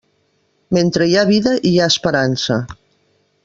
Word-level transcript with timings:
Mentre 0.77 1.07
hi 1.11 1.13
ha 1.23 1.27
vida, 1.31 1.53
hi 1.73 1.75
ha 1.83 1.91
esperança. 1.95 2.61